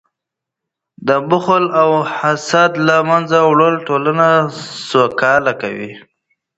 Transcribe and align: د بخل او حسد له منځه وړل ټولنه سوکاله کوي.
د 1.07 1.09
بخل 1.29 1.63
او 1.81 1.89
حسد 2.17 2.71
له 2.87 2.97
منځه 3.09 3.37
وړل 3.51 3.75
ټولنه 3.87 4.27
سوکاله 4.91 5.53
کوي. 5.61 5.91